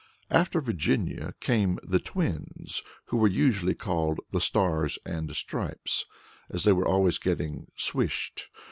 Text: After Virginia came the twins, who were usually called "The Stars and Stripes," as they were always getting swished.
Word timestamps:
After 0.31 0.59
Virginia 0.61 1.35
came 1.41 1.77
the 1.83 1.99
twins, 1.99 2.81
who 3.09 3.17
were 3.17 3.27
usually 3.27 3.75
called 3.75 4.19
"The 4.31 4.41
Stars 4.41 4.97
and 5.05 5.35
Stripes," 5.35 6.07
as 6.49 6.63
they 6.63 6.73
were 6.73 6.87
always 6.87 7.19
getting 7.19 7.67
swished. 7.75 8.49